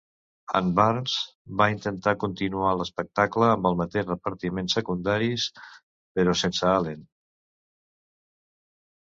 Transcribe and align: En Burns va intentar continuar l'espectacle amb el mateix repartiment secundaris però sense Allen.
En 0.59 0.69
Burns 0.77 1.17
va 1.59 1.67
intentar 1.73 2.13
continuar 2.23 2.71
l'espectacle 2.79 3.49
amb 3.57 3.69
el 3.71 3.77
mateix 3.83 4.07
repartiment 4.09 4.73
secundaris 4.77 5.47
però 5.91 6.35
sense 6.43 6.67
Allen. 6.73 7.07